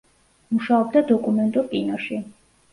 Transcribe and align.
მუშაობდა 0.55 1.05
დოკუმენტურ 1.13 1.71
კინოში. 1.77 2.21